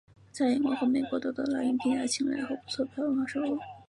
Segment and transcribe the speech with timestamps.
[0.31, 3.59] 在英国和美国都得到了影评家青睐和不错的票房收入。